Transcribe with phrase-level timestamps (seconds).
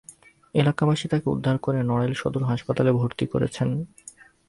[0.55, 3.69] এলাকাবাসী তাঁকে উদ্ধার করে নড়াইল সদর হাসপাতালে ভর্তি করেছেন।